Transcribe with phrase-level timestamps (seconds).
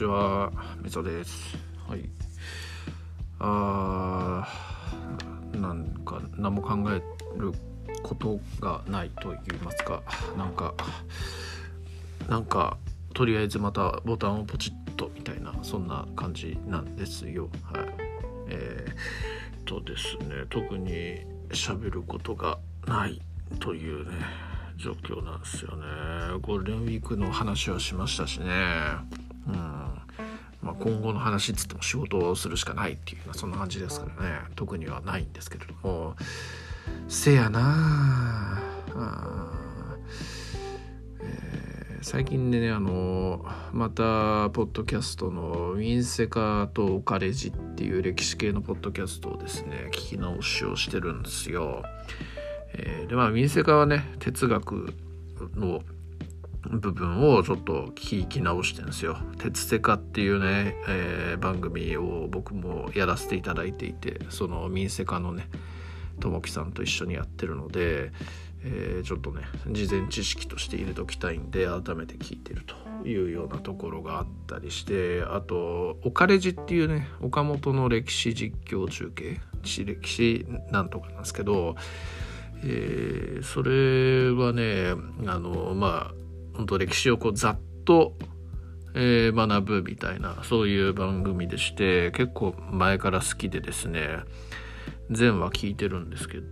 [0.00, 0.50] ちは、
[0.82, 1.58] みそです。
[1.86, 2.08] はい。
[3.38, 7.02] あー、なんか、何も考え
[7.38, 7.52] る
[8.02, 10.02] ことがないと言いますか、
[10.38, 10.72] なんか、
[12.30, 12.78] なんか、
[13.12, 17.50] とりあえずまたボタンをポチッとみたいな、そんな感じなんですよ。
[17.62, 17.86] はい。
[18.48, 23.20] えー、とですね、特に喋ることがない
[23.58, 24.16] というね、
[24.78, 25.82] 状況なんですよね。
[26.40, 28.46] ゴールデンウィークの話はしましたしね。
[29.46, 29.79] うん
[30.62, 34.40] まあ、今後の話っつっても仕事をするしかないっていうそんな感じですからね。
[34.56, 36.16] 特にはないんですけれども。
[37.08, 38.58] せやな
[38.94, 39.96] あ、
[41.20, 51.82] えー、最近でねあのまたポッドキャストの「ウィンセカとオカレジ」っていう歴史系のポッドキャストをですね聞き直しをしてるんですよ。
[52.74, 54.94] えー、でまあウィンセカはね哲学
[55.54, 55.82] の
[56.68, 59.18] 部分をちょっと聞き直してんですよ。
[59.38, 65.48] 鉄セカっていうね、えー、番組を僕もやらせていただいていてその民セカのね
[66.20, 68.12] ともきさんと一緒にやってるので、
[68.62, 81.76] えー、ちょっとね事前知識として入れときたいんで改めて聞いてるというようなところがあったりしてあと「オカレジ」っていうね岡本の歴史実況中継歴史なんとかなんですけど、
[82.62, 84.90] えー、それはね
[85.26, 86.19] あのまあ
[86.60, 88.12] 本当歴史をこうざっと、
[88.94, 94.18] えー、学ぶみたいなそういう番組でして結構前から好きでですね
[95.10, 96.44] 全話聞いてるんですけど、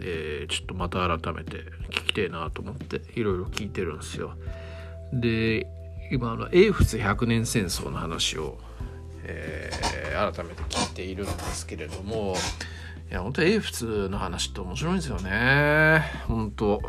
[0.00, 1.58] えー、ちょっとまた改めて
[1.90, 4.36] 聞きてえなと思っていろいろ聞いてるんですよ。
[5.12, 5.66] で
[6.10, 8.58] 今あの英仏百年戦争の話を、
[9.24, 12.36] えー、改めて聞いているんですけれども
[13.10, 16.80] いや本当英仏の話って面白いんですよね本当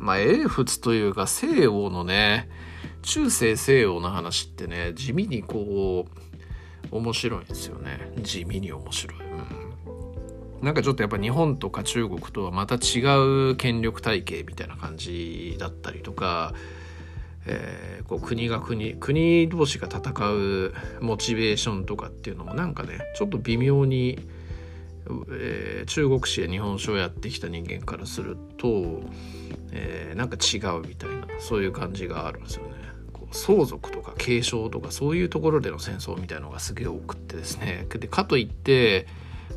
[0.00, 2.48] まあ、英仏というか西欧のね、
[3.02, 6.06] 中世西洋の話ってね、地味にこ
[6.90, 8.10] う、面白いんですよね。
[8.22, 9.18] 地味に面白い。
[9.20, 10.64] うん。
[10.64, 13.00] なんかちょっとやっぱ日本とか中国とはまた違
[13.52, 16.54] う権力体系みたいな感じだったりとか、
[17.46, 24.18] えー、こう国が国国同士が戦うモチベーションとかっていうのもなんかねちょっと微妙に、
[25.30, 29.02] えー、中国史や日本史をやってきた人間からすると
[29.72, 32.72] えー、なんか違うみたいなそういう感じがあるんですよね。
[33.12, 39.06] こう相続とか継承とかそういうところでの戦争みたいのがすげえ多くってですねでかといって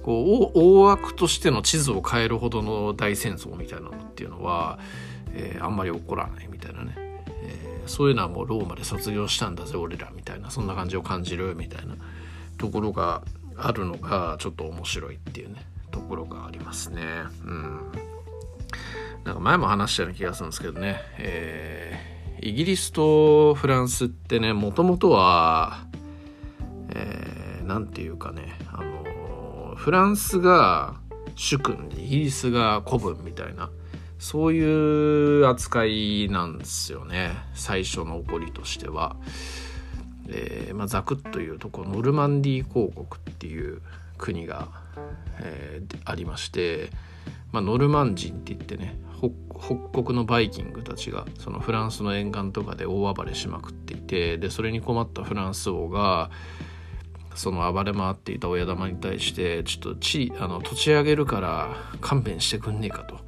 [0.03, 4.79] こう大枠としての地図を変えるほどの大戦争みたいなのっていうのは、
[5.33, 11.95] えー、あんまり起こらないみたいなね、えー、そういうのはもうローマで卒業したんだぜ俺らみたいなそんな感じを感じるみたいな
[12.57, 13.23] ところが
[13.57, 17.01] あるのがちょっと面白いっていうねところがありますね。
[17.45, 17.91] うん
[19.23, 25.85] なんか前も話したような気がするんですけどね、えー、イギリスとフランスってねもともとは
[26.89, 30.95] えー、て言うかねあのフランスが
[31.35, 33.69] 主君でイギリスが古文みたいな
[34.19, 39.15] そういう扱いなんですよね最初の起こりとしては。
[40.29, 43.81] えーまあ、ざくっというとこノルマンディー公国っていう
[44.17, 44.69] 国が、
[45.39, 46.89] えー、ありまして、
[47.51, 56.29] まあ、ノルマン人って言ってね北国のバイキングたちがそのフランスの沿岸とかで大暴れしまくっていてでそれに困ったフランス王が
[57.35, 63.19] その暴れ回っていた親玉に対してちょっと地あの土地上げるから勘弁してくんねえかと。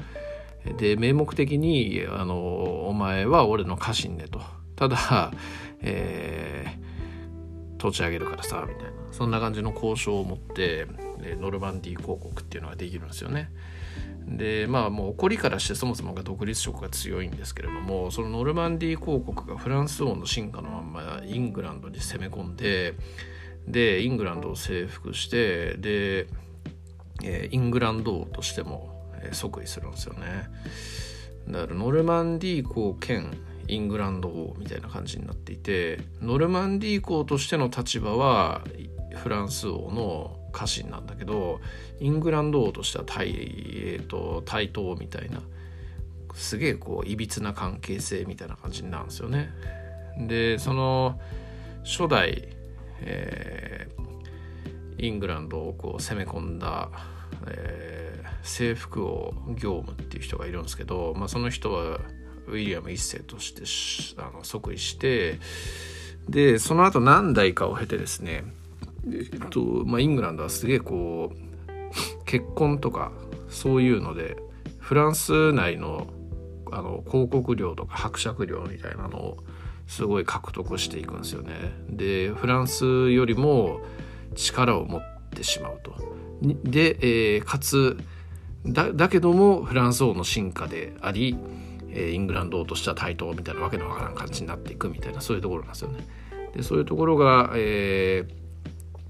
[0.78, 4.42] で名目的にあの「お前は俺の家臣ね」と。
[4.76, 5.32] ただ、
[5.82, 6.85] えー、
[7.86, 10.88] 土地上げるからさみたいなそんな感じの交渉を持って
[11.40, 13.52] ノルマンディー公国っていうのができるんですよね。
[14.28, 22.96] でまあもう起こりからしてそもそもが独立色が強いんですけれどもそのノルマンディー公国がフランス王の進化のまんまイングランドに攻め込んで
[23.68, 26.28] でイングランドを征服してで、
[27.52, 28.94] イングランド王としても、
[29.32, 30.50] 即位するんですよね
[31.48, 33.32] だからノルマンディー公兼
[33.68, 38.62] イングランド王みたいな感じになっていてノルマンディー公としての立場は
[39.16, 41.60] フランス王の家臣なんだけど
[42.00, 45.42] イングランド王としては対,、えーと、対等みたいな
[46.34, 49.50] すげえこういびつな関係性みたいな感じになるんですよね。
[50.18, 51.20] でその
[51.84, 52.50] 初代、
[53.02, 56.90] えー、イングランドをこう攻め込んだ、
[57.48, 62.00] えー、征服王業務っていう人がいるんですけど、まあ、その人は
[62.48, 63.64] ウィリアム一世として
[64.22, 65.40] あの即位して
[66.30, 68.44] でその後何代かを経てですね
[69.08, 73.12] えっとまあ、イングランドはすげえこう結婚とか
[73.50, 74.38] そういうので
[74.80, 76.08] フランス内の
[76.72, 79.38] あの広告料とか伯爵料みたいなのを
[79.88, 81.54] すごい獲得していくんですよね。
[81.90, 83.82] でフランスよりも
[84.34, 85.96] 力を持ってしまうと。
[86.42, 86.98] で、
[87.36, 87.98] えー、かつ
[88.66, 91.38] だだけどもフランス王の進化であり、
[91.96, 96.06] えー、イングランド王としては対等みたいなわけのわからん感じになっていくみたいなそういうところなんですよね。
[96.54, 98.26] でそういうところが、え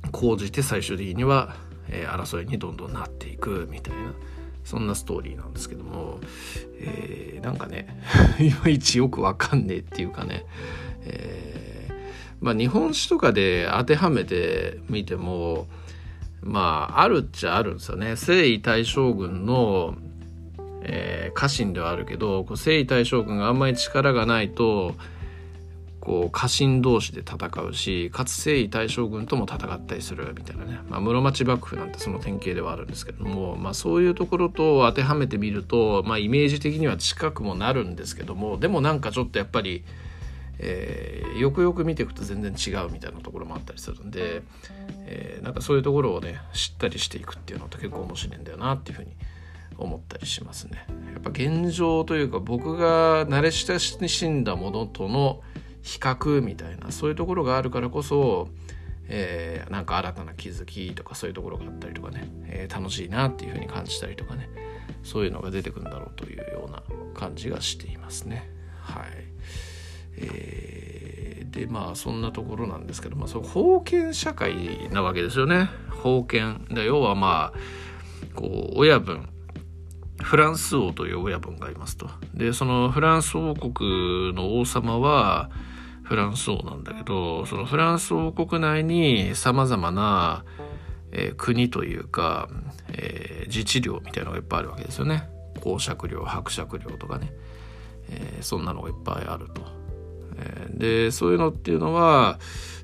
[0.04, 1.56] ー、講じて最終的には、
[1.90, 4.14] えー、争いにどんどんなっていくみたいな
[4.64, 6.20] そんなストーリーなんですけども、
[6.80, 8.02] えー、なんかね
[8.40, 10.46] いまいちよくわかんねえっていうかね、
[11.04, 11.94] えー、
[12.42, 15.68] まあ日本史とかで当てはめてみても
[16.42, 19.96] まああるっちゃあるんですよね征夷大将軍の、
[20.88, 24.96] えー、家臣ではあるけど征夷大将軍があんまり力がないと
[26.06, 39.84] こう家臣同士で戦うしかつ征夷大将軍とも戦ったりするみたいなね、まあ、室町幕府なんてその典型ではあるんですけども、まあ、そういうところと当てはめてみると、まあ、イメージ的には近くもなるんですけどもでもなんかちょっとやっぱり、
[40.60, 44.44] えー、よくよく見ていくと全然違うみたいなところもあったりするんで、
[45.08, 49.18] えー、なんかそういうところをね知ったりしていくっていうのって結構面白いんだよなっていうふうに思
[49.78, 50.86] 思ったりしますね。
[51.14, 55.42] やっぱ現状というか僕が慣れ親しんだものとの
[55.82, 58.50] 比較みたいなそういうところがあるからこそ、
[59.08, 64.50] えー、なんか新たな気づきとかそういうところがあったりとかね、えー、楽しいなっていうふうに感じたりとかね
[65.04, 66.82] そういうのが出てくるんだろうというような
[67.14, 68.50] 感じがしていますね。
[68.82, 69.06] はい
[70.18, 75.70] えー、でまあそんなところなんですけど、まあ、そ封建社会なわけですよね。
[75.90, 79.30] 封建で要はまあこう親分
[80.22, 82.10] フランス王という親分がいますと。
[82.34, 85.50] でそのフランス王国の王様は
[86.04, 90.46] フランス王なんだけどそのフランス王国内にさまざまな、
[91.12, 92.48] えー、国というか、
[92.90, 95.28] えー、自治領みたいなのがいっぱいあるわけですよね
[95.62, 97.34] 公爵領伯爵領とかね、
[98.10, 99.86] えー、そんなのがいっぱいあると。
[100.38, 102.40] えでそういうのっていうのは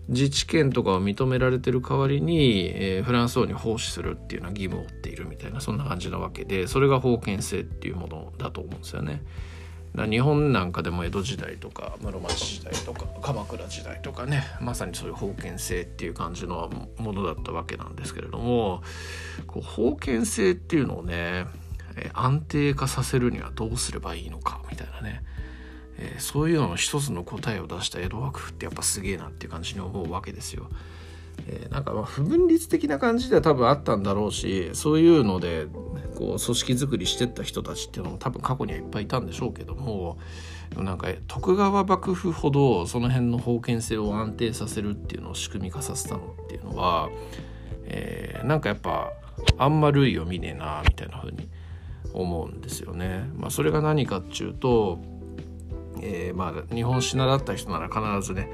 [0.07, 9.21] 自治権とかを認められてる代わりに、えー、フランス王に奉仕するっていうような義務を負っているみたいなそんな感じなわけでそれが封建制っていうものだと思うんですよね。
[9.93, 18.83] 日本なんかでも江戸時代とか室町時代とか鎌倉時代とかねまさにそういう封建制っていう感じのものだったわけなんですけれども
[19.47, 21.45] こう封建制っていうのをね
[22.13, 25.23] 安定化させるにはどうすればいいのかみたいなね、
[26.01, 30.67] えー、そういうのの一つの答えを出した江戸幕府ってやっぱすげえなっていう感じに思うわけですよ。
[31.47, 35.67] えー、なんかまあ不分律的な感じでは多分あったんだろうしそういうので
[36.15, 40.17] こう組織づくりしてった人たちっていうのも多分過去にはいっぱいいたんでしょうけども
[40.75, 47.09] なんか徳川幕府ほどその辺の封建性を安定させるっていうのを仕組み化させたのっていうのは、
[47.85, 49.11] えー、なんかやっぱ
[49.57, 51.49] あんま類を見ねえなみたいな風に
[52.13, 53.29] 思うんですよね。
[53.35, 54.99] まあ、それが何かっていうと、
[56.01, 58.49] えー、まあ日本史習った人なら必ずね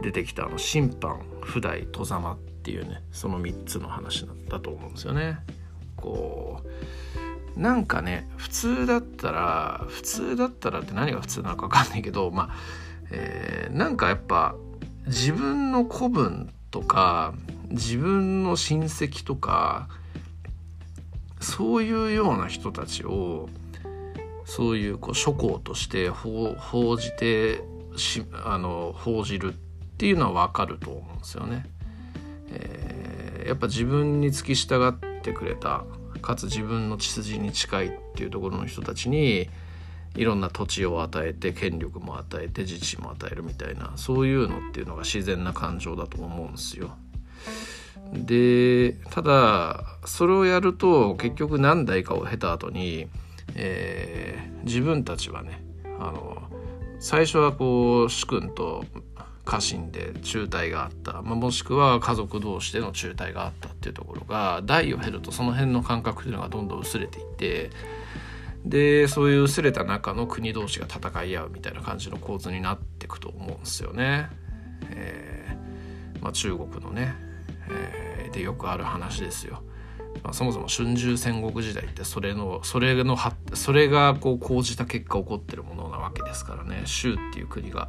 [0.00, 5.38] 出てきたあの審判不代戸様っていうねその3つの話だと思うんですよね。
[5.96, 6.62] こ
[7.56, 12.50] うなんかね普通だったら普通だったらって何が普通なのか分かんないけどまあ、
[13.10, 14.54] えー、なんかやっぱ
[15.06, 17.34] 自分の子分とか
[17.70, 19.88] 自分の親戚とか
[21.40, 23.48] そういうような人たちを
[24.48, 27.60] そういうこう諸行として報じて
[27.96, 29.56] しあの報じるっ
[29.98, 31.66] ていうのは分かると思うんですよね。
[32.50, 35.84] えー、やっぱ自分に付き従ってくれた
[36.22, 39.50] かつ自分の血筋に近いっていうところの人たちに
[40.16, 46.96] いろんな土地を与えて権力も与えて自治も与えるみたいなそういうのっていうのが自然な感情だと思うんですよ。
[48.14, 53.08] でただそれをやると結局何代かを経た後に、
[53.54, 55.62] えー、自分たちはね
[55.98, 56.42] あの
[57.00, 58.84] 最初はこう主君と
[59.44, 67.70] 家臣で中退があった、まあ、もしくは家族同士での中退があったっていうところが代を経るとその辺の感覚というのがどんどん薄れていって
[68.64, 74.28] でそういう薄れた中の国同士が戦い合うみたいな感じの構図になっていくと思うんですよね。
[74.90, 75.48] えー
[76.20, 77.14] まあ、中国のね、
[77.70, 79.62] えー、でよくある話ですよ。
[80.22, 83.16] まあ、そもそも春秋戦国時代ってそれのそれの
[83.54, 87.88] それがこう講じた結果起こってるものなわけですからね州っていう国が。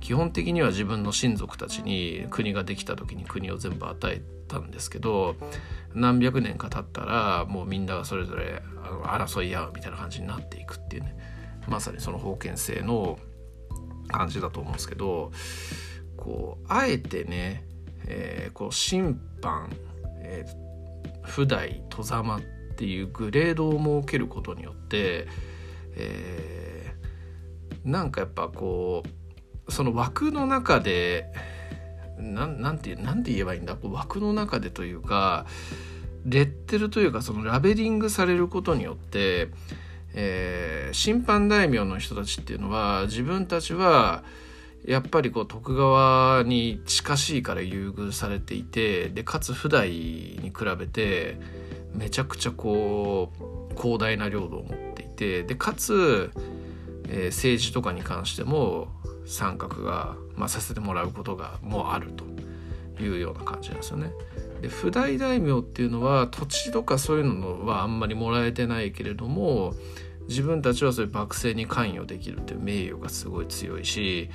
[0.00, 5.34] 基本的には自分の親族たちに国ができた時に国を全部与えたんですけど
[5.94, 8.62] 何百年か経ったらもうみんながそれぞれ
[9.04, 11.16] 争い合うみたいな感じになっていくっていうね
[11.66, 13.18] まさにその封建制の
[14.08, 15.32] 感じだと思うんですけど
[16.18, 17.64] こうあえてね、
[18.06, 19.70] えー、こう審判、
[20.18, 20.63] えー、
[21.24, 22.40] 不代戸様っ
[22.76, 25.26] ていうグレードを設けることによって、
[25.96, 29.02] えー、なんかやっぱこ
[29.66, 31.26] うその枠の中で
[32.18, 33.74] ななんてなんて言えばいいんだ？
[33.76, 35.46] こう枠の中でというか
[36.24, 39.48] レッテルというかそのラベリングされることによって、
[40.14, 44.24] えー、審判大名の人たちっていうのは自分たちは
[44.86, 51.38] やっぱりこう徳川に近しいから優遇されていてでかつ普代に比べて
[51.94, 53.32] めちゃくちゃこ
[53.72, 56.30] う広大な領土を持っていてでかつ、
[57.08, 58.88] えー、政治とかに関しても
[59.24, 62.24] 参画が、まあ、させてもらうことがもうあると
[63.02, 64.12] いうような感じなんですよね。
[64.60, 69.74] で不大大名っていうのは土地とかそういうのはあんまりもらえてないけれども
[70.28, 74.30] 自分たちはそういう幕政に関与できるという名誉がすごい強いし、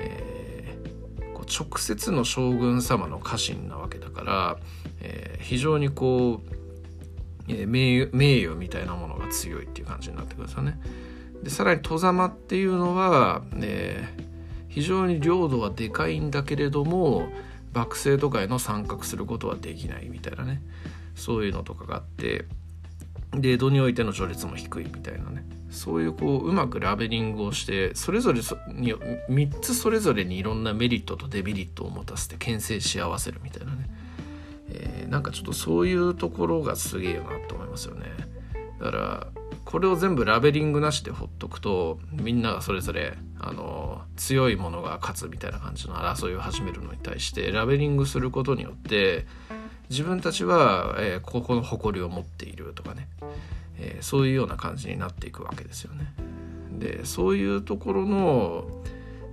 [0.00, 4.56] えー、こう直接の将軍様の家臣なわけだから、
[5.00, 10.80] えー、非常にこう、え、名誉名誉みたいなものが強いっていう感じになってくるんですよね。
[11.42, 14.08] でさらに戸様っていうのは、え、
[14.68, 17.28] 非常に領土はでかいんだけれども
[17.74, 20.62] 幕政とかへの参画することはできないみたいなね
[21.14, 22.44] そういうのとかがあって
[23.32, 28.40] で江戸においての序列も低いみたいなねそういうこううまくラベリングをしてそれぞれ
[28.72, 33.90] に3つそれぞれにいろんなメリットとデメリットを持たせて牽制し合わせるみたいなね、
[34.70, 38.06] えー、なんかちょっとそういうところがすげえよなと思いますよね。
[38.80, 39.26] だから
[39.64, 49.26] これを全部ラベリングなしでほっとくとみんながそれぞれあの強いものが勝つみたいな感じの争いを始めるのに対してラベリングすることによって
[49.90, 53.08] 自分たちは、えー、ここの誇りを持っているとかね、
[53.78, 56.12] えー、そういうような感じになっていくわけですよね。
[56.78, 58.82] でそういうところの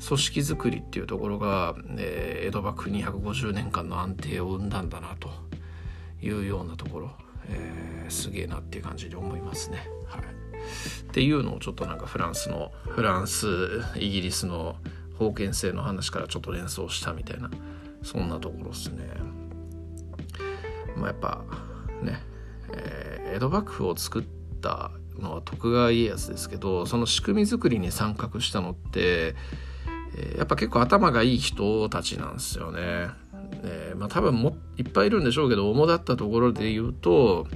[0.06, 5.30] 組織づくりっていうところが、えー、江戸幕府250年間の安定を生んだんだなと
[6.22, 7.12] いうようなところ、
[7.48, 9.88] えー、すげえなっていう感じで思いますね。
[10.08, 13.48] はい、っていうのをちょっとなんかフランスのフランス
[13.96, 14.76] イギリスの
[15.18, 17.50] 封建制の話からちょっと連想したみたいな
[18.04, 19.08] そんなところですね。
[20.98, 21.44] まあ、やっぱ
[22.02, 22.22] ね、
[22.74, 24.24] えー、江戸幕府を作っ
[24.66, 29.36] たのは徳川家康ですけどその仕組み作りに参画したのって、
[30.38, 33.10] やっぱ結構頭がいい人たちなんですよね。
[33.64, 37.48] えー、まあ多分もいっぱいいるんでしょうけど主だったところで言うと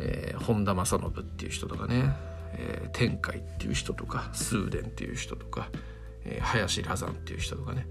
[0.00, 2.12] えー、本田正信っていう人とかね、
[2.54, 5.68] えー、天海っていう人とか崇伝っていう人とか、
[6.24, 7.86] え、林羅山っていう人とかね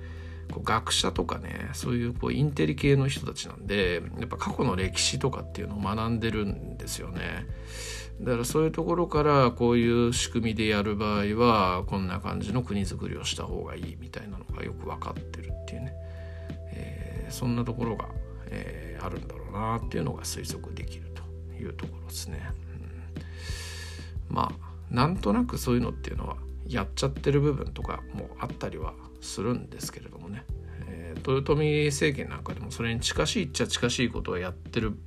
[0.52, 7.46] こう学者とかねそういうこうインテリ系の人たちなんでやっぱ過去の歴史とかっていうのを学んでるんですよね。
[8.22, 15.94] だからそういうところからこういう仕組みでやる場合はこんな感じの国づくりをした方がいいみたいなのがよく分かってるっていうね、
[16.74, 18.10] えー、そんなところが、
[18.48, 22.52] えー、あるんだろうなっていうのが推測できるというところですね。
[24.30, 26.36] うん、まあなんとなくそういうのっていうのは
[26.68, 30.44] やっちゃってる部分とかもあったりはするんですけれどもね、
[30.88, 34.98] えー、豊臣政権なんかでもそれに近しいっちゃ近しいことはやってる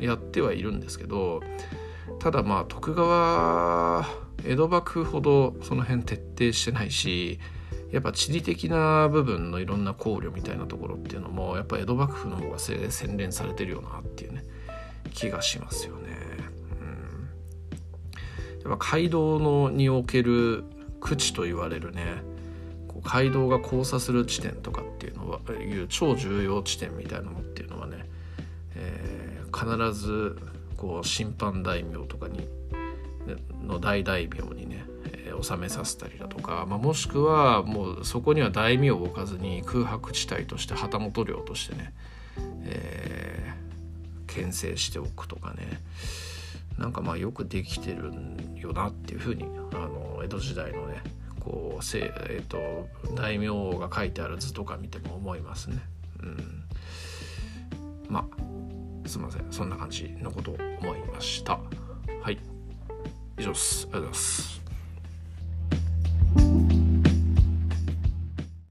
[0.00, 1.40] やってはいるんですけど
[2.20, 4.06] ただまあ徳川
[4.44, 7.40] 江戸幕府ほどその辺徹底してないし
[7.90, 14.44] やっぱ地理的な部分のいろんな考慮みたいなところっていうのもやっぱ江戸幕府の方が洗練されてるよなっていうね
[15.12, 16.10] 気がしますよね。
[16.80, 16.84] う
[18.68, 20.64] ん、やっぱ街道のにおける
[21.00, 22.22] 区地と言われるね
[22.98, 28.06] こう街道が交差する地点とかっていうのはいう超重要地点みたいなのっていうのはね、
[28.74, 30.36] えー、必ず
[30.76, 32.48] こう審判大名とかに
[33.62, 41.92] の大大名にね、えー、収めさせたりだとか、まあ、もしくはもうそこには大名を置かずに空白地帯として旗本領としてね、
[42.64, 43.54] え
[44.28, 45.80] 牽制しておくとかね
[46.78, 48.12] なんかまあよくできてる
[48.56, 51.02] よなっていうふうにあの江戸時代のね
[51.48, 55.78] こうせ、えーと、大名が書いてある図とか見ても思いますね。
[56.22, 56.64] うん、
[58.06, 61.58] まあすいませんそんな感じのことを思いました。
[62.22, 62.38] はい
[63.38, 64.57] 以上ですありがとうございます。